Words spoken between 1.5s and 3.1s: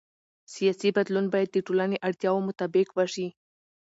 د ټولنې اړتیاوو مطابق